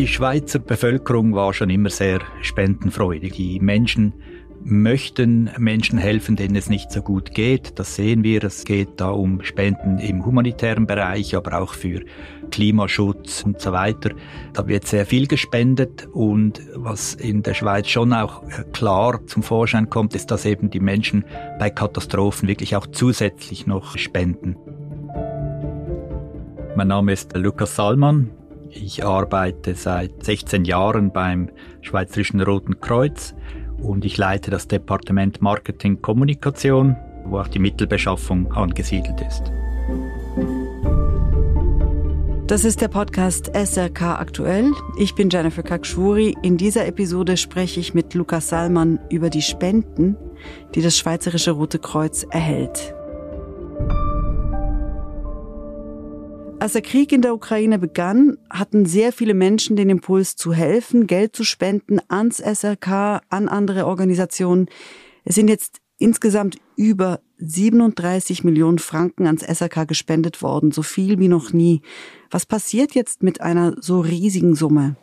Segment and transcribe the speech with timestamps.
[0.00, 3.34] Die Schweizer Bevölkerung war schon immer sehr spendenfreudig.
[3.34, 4.14] Die Menschen
[4.64, 7.78] möchten Menschen helfen, denen es nicht so gut geht.
[7.78, 8.42] Das sehen wir.
[8.44, 12.00] Es geht da um Spenden im humanitären Bereich, aber auch für
[12.50, 14.12] Klimaschutz und so weiter.
[14.54, 18.42] Da wird sehr viel gespendet und was in der Schweiz schon auch
[18.72, 21.26] klar zum Vorschein kommt, ist, dass eben die Menschen
[21.58, 24.56] bei Katastrophen wirklich auch zusätzlich noch spenden.
[26.74, 28.30] Mein Name ist Lukas Salman.
[28.72, 33.34] Ich arbeite seit 16 Jahren beim Schweizerischen Roten Kreuz
[33.82, 39.50] und ich leite das Departement Marketing Kommunikation, wo auch die Mittelbeschaffung angesiedelt ist.
[42.46, 44.72] Das ist der Podcast SRK aktuell.
[44.98, 46.36] Ich bin Jennifer Kakshuri.
[46.42, 50.16] In dieser Episode spreche ich mit Lukas Salman über die Spenden,
[50.74, 52.94] die das Schweizerische Rote Kreuz erhält.
[56.60, 61.06] Als der Krieg in der Ukraine begann, hatten sehr viele Menschen den Impuls zu helfen,
[61.06, 64.68] Geld zu spenden ans SRK, an andere Organisationen.
[65.24, 71.28] Es sind jetzt insgesamt über 37 Millionen Franken ans SRK gespendet worden, so viel wie
[71.28, 71.80] noch nie.
[72.30, 74.96] Was passiert jetzt mit einer so riesigen Summe?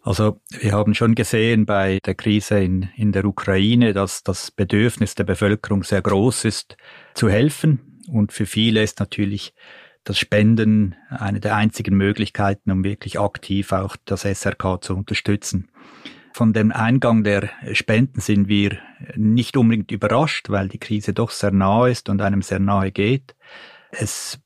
[0.00, 5.14] Also wir haben schon gesehen bei der Krise in, in der Ukraine, dass das Bedürfnis
[5.14, 6.78] der Bevölkerung sehr groß ist,
[7.12, 8.00] zu helfen.
[8.10, 9.52] Und für viele ist natürlich
[10.08, 15.68] das Spenden eine der einzigen Möglichkeiten, um wirklich aktiv auch das SRK zu unterstützen.
[16.32, 18.78] Von dem Eingang der Spenden sind wir
[19.16, 23.34] nicht unbedingt überrascht, weil die Krise doch sehr nahe ist und einem sehr nahe geht.
[23.90, 24.40] Es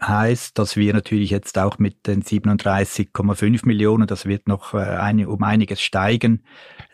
[0.00, 5.28] heißt, dass wir natürlich jetzt auch mit den 37,5 Millionen, das wird noch äh, eine,
[5.28, 6.44] um einiges steigen,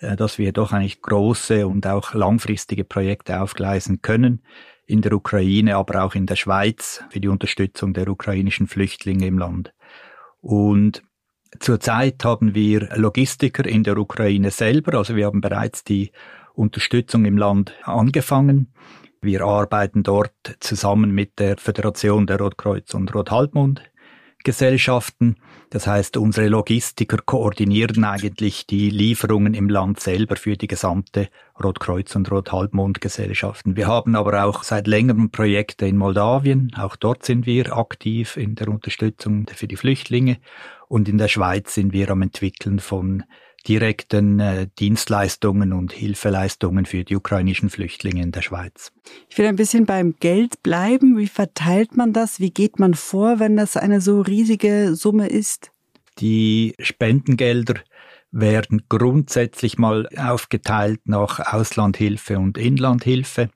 [0.00, 4.40] äh, dass wir doch eigentlich große und auch langfristige Projekte aufgleisen können
[4.86, 9.38] in der Ukraine, aber auch in der Schweiz für die Unterstützung der ukrainischen Flüchtlinge im
[9.38, 9.72] Land.
[10.40, 11.02] Und
[11.58, 16.12] zurzeit haben wir Logistiker in der Ukraine selber, also wir haben bereits die
[16.54, 18.72] Unterstützung im Land angefangen.
[19.20, 23.82] Wir arbeiten dort zusammen mit der Föderation der Rotkreuz und Rothalbmond
[24.44, 25.36] Gesellschaften.
[25.70, 31.28] Das heißt, unsere Logistiker koordinieren eigentlich die Lieferungen im Land selber für die gesamte
[31.60, 33.76] Rotkreuz- und Rothalbmond-Gesellschaften.
[33.76, 36.72] Wir haben aber auch seit längerem Projekte in Moldawien.
[36.76, 40.38] Auch dort sind wir aktiv in der Unterstützung für die Flüchtlinge.
[40.86, 43.24] Und in der Schweiz sind wir am Entwickeln von
[43.66, 48.92] direkten äh, Dienstleistungen und Hilfeleistungen für die ukrainischen Flüchtlinge in der Schweiz.
[49.28, 51.16] Ich will ein bisschen beim Geld bleiben.
[51.16, 52.40] Wie verteilt man das?
[52.40, 55.70] Wie geht man vor, wenn das eine so riesige Summe ist?
[56.18, 57.76] Die Spendengelder
[58.30, 63.48] werden grundsätzlich mal aufgeteilt nach Auslandhilfe und Inlandhilfe.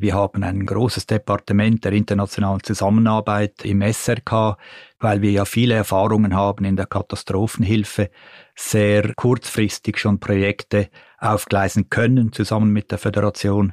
[0.00, 4.56] Wir haben ein großes Departement der internationalen Zusammenarbeit im SRK,
[5.00, 8.08] weil wir ja viele Erfahrungen haben in der Katastrophenhilfe,
[8.54, 10.88] sehr kurzfristig schon Projekte
[11.18, 13.72] aufgleisen können, zusammen mit der Föderation.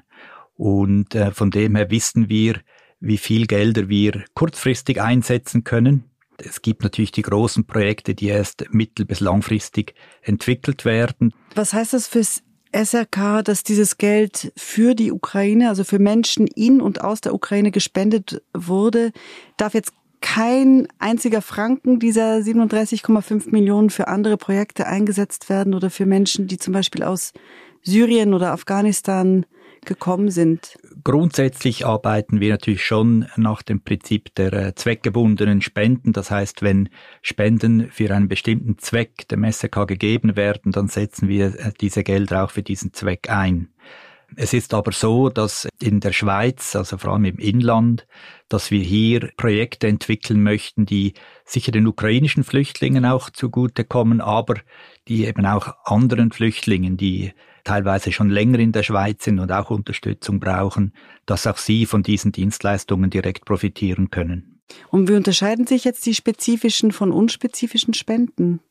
[0.55, 2.59] Und äh, von dem her wissen wir,
[2.99, 6.05] wie viel Gelder wir kurzfristig einsetzen können.
[6.37, 9.93] Es gibt natürlich die großen Projekte, die erst mittel- bis langfristig
[10.23, 11.35] entwickelt werden.
[11.53, 12.41] Was heißt das fürs
[12.75, 17.71] SRK, dass dieses Geld für die Ukraine, also für Menschen in und aus der Ukraine
[17.71, 19.11] gespendet wurde,
[19.57, 26.05] darf jetzt kein einziger Franken dieser 37,5 Millionen für andere Projekte eingesetzt werden oder für
[26.05, 27.31] Menschen, die zum Beispiel aus
[27.83, 29.45] Syrien oder Afghanistan
[29.85, 30.77] gekommen sind?
[31.03, 36.13] Grundsätzlich arbeiten wir natürlich schon nach dem Prinzip der äh, zweckgebundenen Spenden.
[36.13, 36.89] Das heißt, wenn
[37.21, 42.43] Spenden für einen bestimmten Zweck dem SRK gegeben werden, dann setzen wir äh, diese Gelder
[42.43, 43.69] auch für diesen Zweck ein.
[44.35, 48.07] Es ist aber so, dass in der Schweiz, also vor allem im Inland,
[48.49, 51.13] dass wir hier Projekte entwickeln möchten, die
[51.45, 54.55] sicher den ukrainischen Flüchtlingen auch zugutekommen, aber
[55.07, 57.33] die eben auch anderen Flüchtlingen, die
[57.65, 60.93] teilweise schon länger in der Schweiz sind und auch Unterstützung brauchen,
[61.25, 64.61] dass auch sie von diesen Dienstleistungen direkt profitieren können.
[64.89, 68.61] Und wie unterscheiden sich jetzt die spezifischen von unspezifischen Spenden?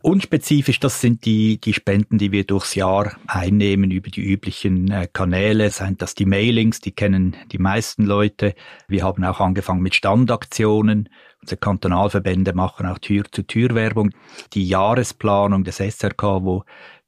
[0.00, 5.08] Unspezifisch, das sind die, die Spenden, die wir durchs Jahr einnehmen über die üblichen äh,
[5.12, 8.54] Kanäle, seien das die Mailings, die kennen die meisten Leute.
[8.86, 11.08] Wir haben auch angefangen mit Standaktionen.
[11.40, 14.10] Unsere Kantonalverbände machen auch Tür-zu-Tür-Werbung.
[14.52, 16.64] Die Jahresplanung des SRK, wo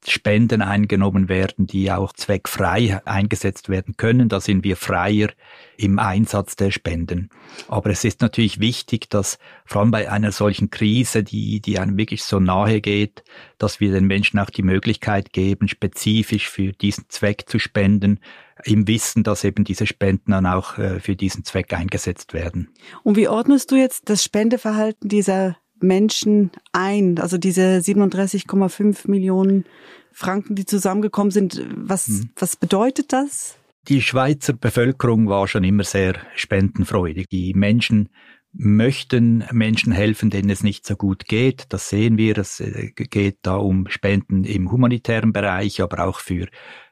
[0.07, 4.29] Spenden eingenommen werden, die auch zweckfrei eingesetzt werden können.
[4.29, 5.29] Da sind wir freier
[5.77, 7.29] im Einsatz der Spenden.
[7.67, 11.97] Aber es ist natürlich wichtig, dass vor allem bei einer solchen Krise, die, die einem
[11.97, 13.23] wirklich so nahe geht,
[13.57, 18.19] dass wir den Menschen auch die Möglichkeit geben, spezifisch für diesen Zweck zu spenden,
[18.63, 22.69] im Wissen, dass eben diese Spenden dann auch äh, für diesen Zweck eingesetzt werden.
[23.03, 27.19] Und wie ordnest du jetzt das Spendeverhalten dieser Menschen ein?
[27.19, 29.65] Also diese 37,5 Millionen
[30.11, 31.65] Franken, die zusammengekommen sind.
[31.75, 32.29] Was, hm.
[32.35, 33.57] was bedeutet das?
[33.87, 37.27] Die Schweizer Bevölkerung war schon immer sehr spendenfreudig.
[37.29, 38.09] Die Menschen
[38.53, 41.65] möchten Menschen helfen, denen es nicht so gut geht.
[41.69, 42.37] Das sehen wir.
[42.37, 46.47] Es äh, geht da um Spenden im humanitären Bereich, aber auch für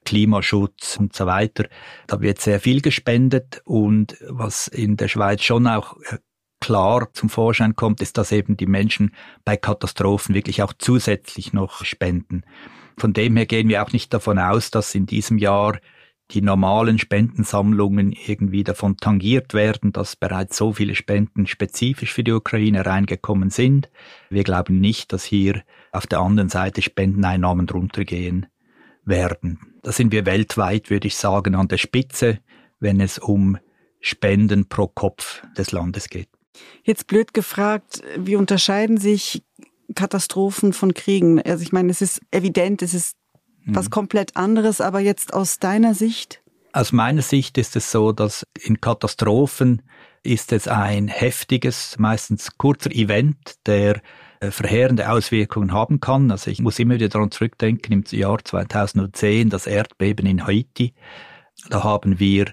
[0.06, 1.68] Klimaschutz und so weiter.
[2.08, 6.18] Da wird sehr viel gespendet und was in der Schweiz schon auch äh,
[6.60, 9.14] klar zum Vorschein kommt, ist, dass eben die Menschen
[9.46, 12.44] bei Katastrophen wirklich auch zusätzlich noch spenden.
[12.98, 15.80] Von dem her gehen wir auch nicht davon aus, dass in diesem Jahr
[16.32, 22.34] die normalen Spendensammlungen irgendwie davon tangiert werden, dass bereits so viele Spenden spezifisch für die
[22.34, 23.90] Ukraine reingekommen sind.
[24.30, 28.46] Wir glauben nicht, dass hier auf der anderen Seite Spendeneinnahmen drunter gehen
[29.06, 29.60] werden.
[29.82, 32.40] Da sind wir weltweit, würde ich sagen, an der Spitze,
[32.80, 33.58] wenn es um
[34.02, 36.30] Spenden pro Kopf des Landes geht.
[36.84, 39.44] Jetzt blöd gefragt, wie unterscheiden sich
[39.96, 41.42] Katastrophen von Kriegen?
[41.42, 43.16] Also ich meine, es ist evident, es ist
[43.66, 43.92] was mhm.
[43.92, 46.42] komplett anderes, aber jetzt aus deiner Sicht?
[46.74, 49.82] Aus meiner Sicht ist es so, dass in Katastrophen
[50.24, 54.02] ist es ein heftiges, meistens kurzer Event, der
[54.40, 56.30] äh, verheerende Auswirkungen haben kann.
[56.32, 60.94] Also ich muss immer wieder daran zurückdenken, im Jahr 2010, das Erdbeben in Haiti.
[61.70, 62.46] Da haben wir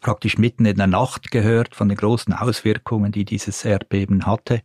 [0.00, 4.62] praktisch mitten in der Nacht gehört von den großen Auswirkungen, die dieses Erdbeben hatte.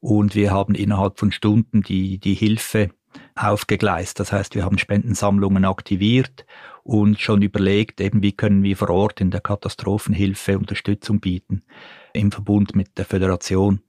[0.00, 2.90] Und wir haben innerhalb von Stunden die, die Hilfe
[3.34, 4.20] aufgegleist.
[4.20, 6.46] Das heißt, wir haben Spendensammlungen aktiviert
[6.82, 11.62] und schon überlegt, eben wie können wir vor Ort in der Katastrophenhilfe Unterstützung bieten
[12.12, 13.80] im Verbund mit der Föderation.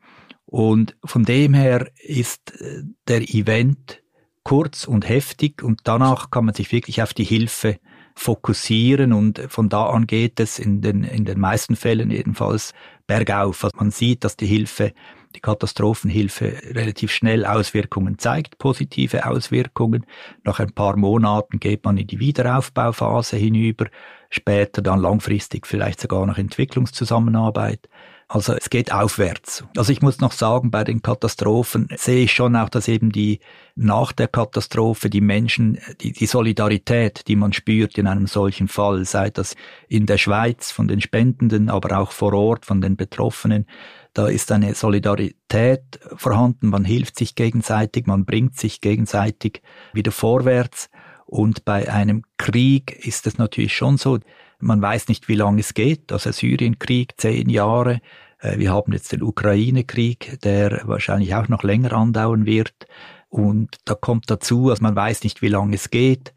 [0.46, 4.02] Und von dem her ist äh, der Event
[4.44, 7.80] kurz und heftig und danach kann man sich wirklich auf die Hilfe
[8.20, 12.74] fokussieren und von da an geht es in den, in den meisten Fällen jedenfalls
[13.08, 13.64] bergauf.
[13.64, 14.94] Also man sieht, dass die Hilfe
[15.36, 20.06] die Katastrophenhilfe relativ schnell Auswirkungen zeigt, positive Auswirkungen.
[20.44, 23.86] Nach ein paar Monaten geht man in die Wiederaufbauphase hinüber,
[24.30, 27.88] später dann langfristig vielleicht sogar noch Entwicklungszusammenarbeit.
[28.32, 29.64] Also es geht aufwärts.
[29.76, 33.40] Also ich muss noch sagen, bei den Katastrophen sehe ich schon auch, dass eben die
[33.76, 39.04] nach der Katastrophe die Menschen, die, die Solidarität, die man spürt in einem solchen Fall,
[39.04, 39.56] sei das
[39.88, 43.66] in der Schweiz von den Spendenden, aber auch vor Ort von den Betroffenen,
[44.14, 50.92] da ist eine Solidarität vorhanden, man hilft sich gegenseitig, man bringt sich gegenseitig wieder vorwärts.
[51.26, 54.20] Und bei einem Krieg ist es natürlich schon so,
[54.60, 56.12] man weiß nicht, wie lange es geht.
[56.12, 58.02] Also Syrienkrieg, zehn Jahre.
[58.40, 62.88] Äh, wir haben jetzt den Ukraine-Krieg, der wahrscheinlich auch noch länger andauern wird.
[63.30, 66.34] Und da kommt dazu, also man weiß nicht, wie lange es geht.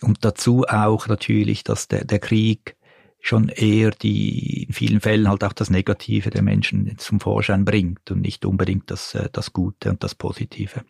[0.00, 2.76] Und dazu auch natürlich, dass der, der Krieg
[3.20, 8.10] schon eher die in vielen Fällen halt auch das Negative der Menschen zum Vorschein bringt
[8.10, 10.84] und nicht unbedingt das, äh, das Gute und das Positive.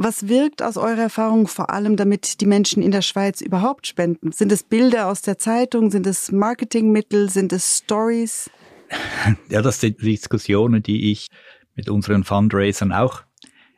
[0.00, 4.30] Was wirkt aus eurer Erfahrung vor allem, damit die Menschen in der Schweiz überhaupt spenden?
[4.30, 5.90] Sind es Bilder aus der Zeitung?
[5.90, 7.28] Sind es Marketingmittel?
[7.28, 8.48] Sind es Stories?
[9.50, 11.26] Ja, das sind Diskussionen, die ich
[11.74, 13.22] mit unseren Fundraisern auch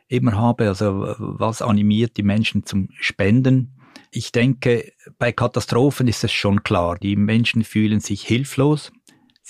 [0.09, 0.67] immer habe.
[0.67, 3.73] Also was animiert die Menschen zum Spenden?
[4.11, 8.91] Ich denke, bei Katastrophen ist es schon klar, die Menschen fühlen sich hilflos,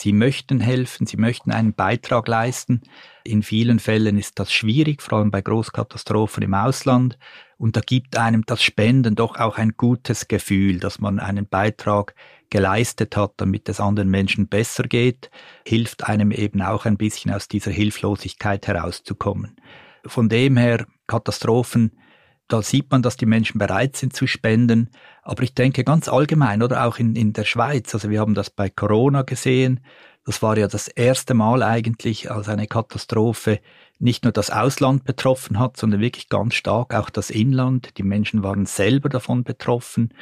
[0.02, 2.82] sie möchten helfen, sie möchten einen Beitrag leisten.
[3.24, 7.20] In vielen Fällen ist das schwierig, vor allem bei Großkatastrophen im Ausland.
[7.58, 12.16] Und da gibt einem das Spenden doch auch ein gutes Gefühl, dass man einen Beitrag
[12.50, 15.30] geleistet hat, damit es anderen Menschen besser geht,
[15.68, 19.56] hilft einem eben auch ein bisschen aus dieser Hilflosigkeit herauszukommen.
[20.06, 21.92] Von dem her, Katastrophen
[22.52, 24.90] da sieht man, dass die Menschen bereit sind zu spenden.
[25.24, 28.50] Aber ich denke ganz allgemein oder auch in, in der Schweiz, also wir haben das
[28.50, 29.80] bei Corona gesehen,
[30.24, 33.60] das war ja das erste Mal eigentlich, als eine Katastrophe
[33.98, 37.98] nicht nur das Ausland betroffen hat, sondern wirklich ganz stark auch das Inland.
[37.98, 40.14] Die Menschen waren selber davon betroffen.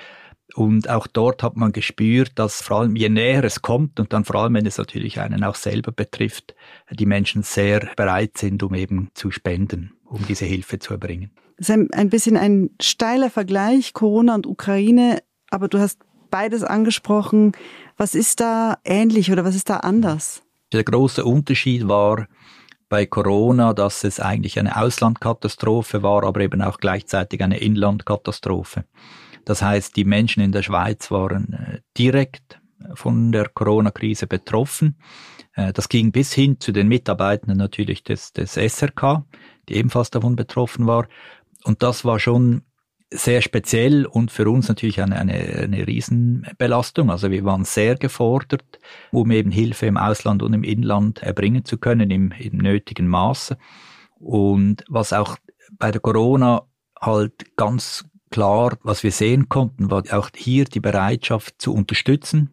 [0.56, 4.26] Und auch dort hat man gespürt, dass vor allem je näher es kommt und dann
[4.26, 6.56] vor allem, wenn es natürlich einen auch selber betrifft,
[6.92, 11.32] die Menschen sehr bereit sind, um eben zu spenden, um diese Hilfe zu erbringen.
[11.60, 16.00] Das ist ein, ein bisschen ein steiler Vergleich, Corona und Ukraine, aber du hast
[16.32, 17.52] beides angesprochen.
[17.98, 20.42] Was ist da ähnlich oder was ist da anders?
[20.72, 22.28] Der große Unterschied war
[22.88, 28.86] bei Corona, dass es eigentlich eine Auslandkatastrophe war, aber eben auch gleichzeitig eine Inlandkatastrophe.
[29.44, 32.62] Das heißt, die Menschen in der Schweiz waren äh, direkt
[32.94, 34.98] von der Corona-Krise betroffen.
[35.54, 39.26] Äh, das ging bis hin zu den Mitarbeitenden natürlich des, des SRK,
[39.68, 41.08] die ebenfalls davon betroffen war.
[41.64, 42.64] Und das war schon
[43.12, 47.10] sehr speziell und für uns natürlich eine, eine, eine Riesenbelastung.
[47.10, 48.80] Also wir waren sehr gefordert,
[49.12, 53.58] um eben Hilfe im Ausland und im Inland erbringen zu können im, im nötigen Maße.
[54.20, 55.38] Und was auch
[55.72, 56.64] bei der Corona
[57.02, 62.52] halt ganz klar, was wir sehen konnten, war auch hier die Bereitschaft zu unterstützen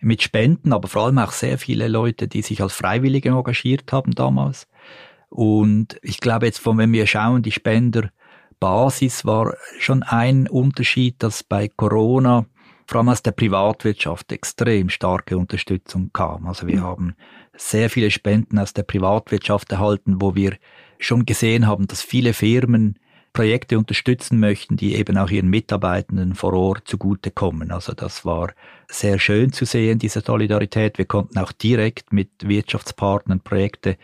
[0.00, 4.12] mit Spenden, aber vor allem auch sehr viele Leute, die sich als Freiwillige engagiert haben
[4.12, 4.66] damals.
[5.28, 7.52] Und ich glaube jetzt, von wenn wir schauen, die
[8.60, 12.44] Spenderbasis war schon ein Unterschied, dass bei Corona
[12.86, 16.46] vor allem aus der Privatwirtschaft extrem starke Unterstützung kam.
[16.46, 16.82] Also wir mhm.
[16.82, 17.14] haben
[17.56, 20.56] sehr viele Spenden aus der Privatwirtschaft erhalten, wo wir
[20.98, 22.98] schon gesehen haben, dass viele Firmen
[23.32, 27.70] Projekte unterstützen möchten, die eben auch ihren Mitarbeitenden vor Ort zugutekommen.
[27.70, 28.52] Also das war
[28.88, 30.98] sehr schön zu sehen, diese Solidarität.
[30.98, 33.96] Wir konnten auch direkt mit Wirtschaftspartnern Projekte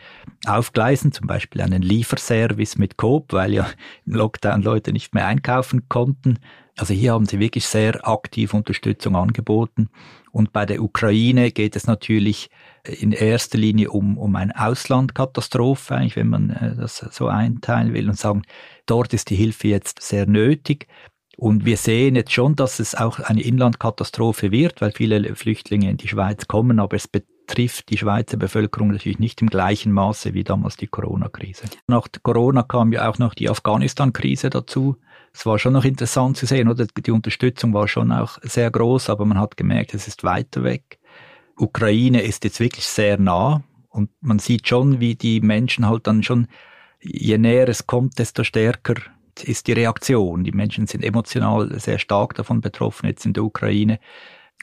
[0.47, 3.69] aufgleisen, zum Beispiel einen Lieferservice mit Coop, weil ja
[4.07, 6.39] im Lockdown Leute nicht mehr einkaufen konnten.
[6.79, 9.89] Also hier haben sie wirklich sehr aktiv Unterstützung angeboten.
[10.31, 12.51] Und bei der Ukraine geht es natürlich
[12.85, 18.09] in erster Linie um, um eine Auslandkatastrophe, eigentlich, wenn man äh, das so einteilen will
[18.09, 18.43] und sagen,
[18.85, 20.87] dort ist die Hilfe jetzt sehr nötig.
[21.39, 25.97] Und wir sehen jetzt schon, dass es auch eine Inlandkatastrophe wird, weil viele Flüchtlinge in
[25.99, 30.45] die Schweiz kommen, aber es betrifft die Schweizer Bevölkerung natürlich nicht im gleichen Maße wie
[30.45, 31.65] damals die Corona-Krise.
[31.89, 34.97] Nach Corona kam ja auch noch die Afghanistan-Krise dazu.
[35.37, 36.87] Es war schon noch interessant zu sehen, oder?
[36.87, 40.99] Die Unterstützung war schon auch sehr groß, aber man hat gemerkt, es ist weiter weg.
[41.59, 46.23] Ukraine ist jetzt wirklich sehr nah und man sieht schon, wie die Menschen halt dann
[46.23, 46.47] schon,
[47.03, 48.95] je näher es kommt, desto stärker
[49.43, 50.43] ist die Reaktion.
[50.43, 54.01] Die Menschen sind emotional sehr stark davon betroffen jetzt in der Ukraine.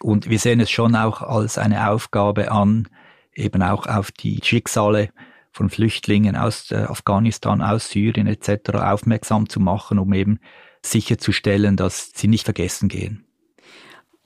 [0.01, 2.87] Und wir sehen es schon auch als eine Aufgabe an,
[3.35, 5.11] eben auch auf die Schicksale
[5.53, 8.71] von Flüchtlingen aus äh, Afghanistan, aus Syrien etc.
[8.75, 10.39] aufmerksam zu machen, um eben
[10.81, 13.25] sicherzustellen, dass sie nicht vergessen gehen.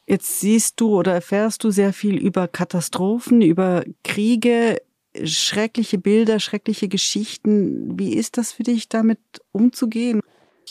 [0.08, 4.82] Jetzt siehst du oder erfährst du sehr viel über Katastrophen, über Kriege,
[5.24, 8.00] schreckliche Bilder, schreckliche Geschichten.
[8.00, 9.20] Wie ist das für dich, damit
[9.52, 10.22] umzugehen?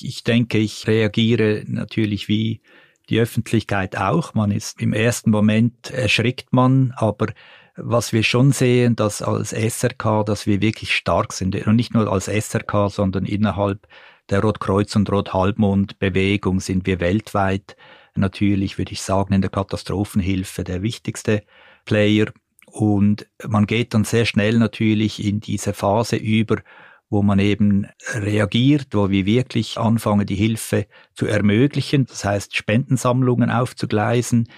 [0.01, 2.61] Ich denke, ich reagiere natürlich wie
[3.09, 4.35] die Öffentlichkeit auch.
[4.35, 7.29] Man ist im ersten Moment erschrickt man, aber
[7.76, 11.54] was wir schon sehen, dass als SRK, dass wir wirklich stark sind.
[11.66, 13.87] Und nicht nur als SRK, sondern innerhalb
[14.30, 17.76] der Rotkreuz- und Rothalbmond-Bewegung sind wir weltweit
[18.14, 21.42] natürlich, würde ich sagen, in der Katastrophenhilfe der wichtigste
[21.85, 22.26] Player.
[22.66, 26.56] Und man geht dann sehr schnell natürlich in diese Phase über,
[27.09, 33.50] wo man eben reagiert, wo wir wirklich anfangen, die Hilfe zu ermöglichen, das heißt Spendensammlungen
[33.50, 34.49] aufzugleisen,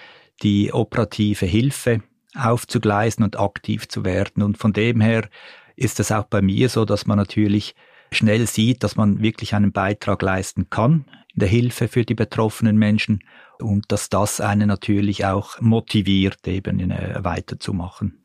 [0.42, 2.02] die operative Hilfe
[2.38, 4.42] aufzugleisen und aktiv zu werden.
[4.42, 5.28] Und von dem her
[5.76, 7.74] ist es auch bei mir so, dass man natürlich
[8.10, 11.04] schnell sieht, dass man wirklich einen Beitrag leisten kann
[11.34, 13.22] in der Hilfe für die betroffenen Menschen
[13.60, 18.22] und dass das einen natürlich auch motiviert, eben äh, weiterzumachen.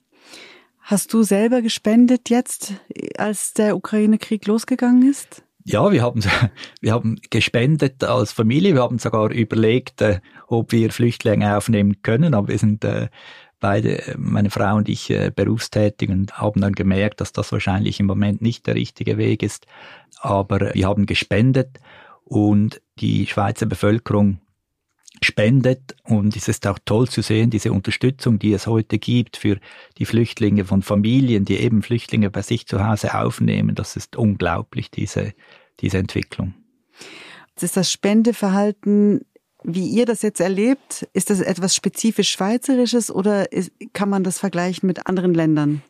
[0.79, 2.73] Hast du selber gespendet jetzt,
[3.17, 5.43] als der Ukraine-Krieg losgegangen ist?
[5.65, 6.21] Ja, wir haben,
[6.81, 8.75] wir haben gespendet als Familie.
[8.75, 13.07] Wir haben sogar überlegt, äh, ob wir Flüchtlinge aufnehmen können, aber wir sind äh,
[13.63, 18.07] beide, meine Frau und ich, äh, berufstätig und haben dann gemerkt, dass das wahrscheinlich im
[18.07, 19.67] Moment nicht der richtige Weg ist.
[20.19, 21.79] Aber wir haben gespendet
[22.25, 24.39] und die Schweizer Bevölkerung
[25.21, 29.59] spendet und es ist auch toll zu sehen, diese Unterstützung, die es heute gibt für
[29.97, 33.75] die Flüchtlinge von Familien, die eben Flüchtlinge bei sich zu Hause aufnehmen.
[33.75, 35.33] Das ist unglaublich, diese,
[35.79, 36.53] diese Entwicklung.
[37.61, 39.21] ist das Spendeverhalten
[39.63, 44.39] wie ihr das jetzt erlebt, ist das etwas spezifisch Schweizerisches oder ist, kann man das
[44.39, 45.81] vergleichen mit anderen Ländern?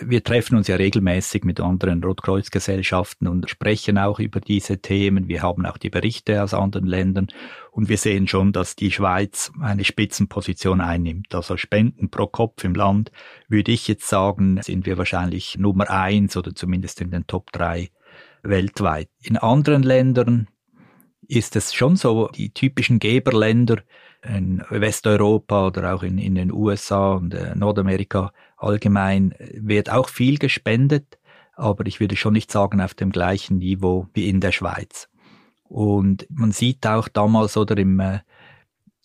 [0.00, 5.28] Wir treffen uns ja regelmäßig mit anderen Rotkreuzgesellschaften und sprechen auch über diese Themen.
[5.28, 7.26] Wir haben auch die Berichte aus anderen Ländern
[7.72, 11.34] und wir sehen schon, dass die Schweiz eine Spitzenposition einnimmt.
[11.34, 13.10] Also Spenden pro Kopf im Land,
[13.48, 17.90] würde ich jetzt sagen, sind wir wahrscheinlich Nummer eins oder zumindest in den Top drei
[18.42, 19.08] weltweit.
[19.22, 20.48] In anderen Ländern
[21.30, 23.78] ist es schon so, die typischen Geberländer
[24.22, 30.38] in Westeuropa oder auch in, in den USA und äh, Nordamerika allgemein wird auch viel
[30.38, 31.18] gespendet,
[31.54, 35.08] aber ich würde schon nicht sagen auf dem gleichen Niveau wie in der Schweiz.
[35.64, 38.20] Und man sieht auch damals oder im, äh,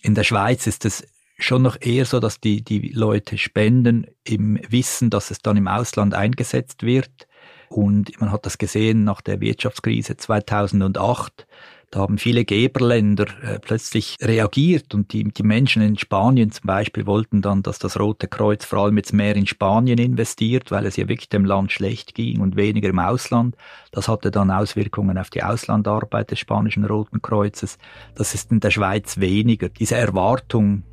[0.02, 4.60] in der Schweiz ist es schon noch eher so, dass die, die Leute spenden im
[4.70, 7.28] Wissen, dass es dann im Ausland eingesetzt wird.
[7.70, 11.46] Und man hat das gesehen nach der Wirtschaftskrise 2008
[11.92, 17.06] da haben viele Geberländer äh, plötzlich reagiert und die, die Menschen in Spanien zum Beispiel
[17.06, 20.98] wollten dann, dass das Rote Kreuz vor allem jetzt mehr in Spanien investiert, weil es
[20.98, 23.56] ja wirklich dem Land schlecht ging und weniger im Ausland.
[23.92, 27.78] Das hatte dann Auswirkungen auf die Auslandarbeit des spanischen Roten Kreuzes.
[28.16, 29.70] Das ist in der Schweiz weniger.
[29.70, 30.84] Diese Erwartung,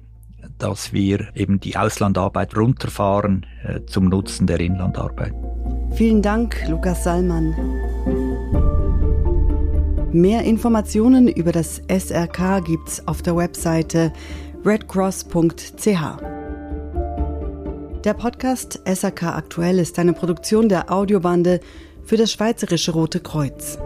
[0.59, 5.33] dass wir eben die Auslandarbeit runterfahren äh, zum Nutzen der Inlandarbeit.
[5.95, 7.55] Vielen Dank, Lukas Sallmann.
[10.13, 14.13] Mehr Informationen über das SRK gibt's auf der Webseite
[14.63, 15.87] redcross.ch.
[18.05, 21.61] Der Podcast SRK Aktuell ist eine Produktion der Audiobande
[22.05, 23.79] für das Schweizerische Rote Kreuz.